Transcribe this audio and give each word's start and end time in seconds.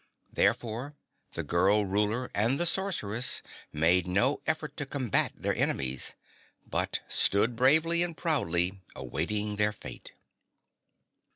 Therefore 0.33 0.95
the 1.33 1.43
girl 1.43 1.85
Ruler 1.85 2.31
and 2.33 2.59
the 2.59 2.65
Sorceress 2.65 3.43
made 3.71 4.07
no 4.07 4.41
effort 4.47 4.75
to 4.77 4.87
combat 4.87 5.31
their 5.35 5.55
enemies, 5.55 6.15
but 6.65 7.01
stood 7.07 7.55
bravely 7.55 8.01
and 8.01 8.17
proudly 8.17 8.81
awaiting 8.95 9.57
their 9.57 9.71
fate. 9.73 10.13